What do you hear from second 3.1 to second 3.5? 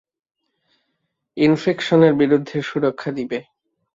দিবে।